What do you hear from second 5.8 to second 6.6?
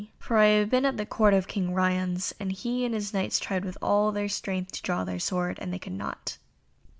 not."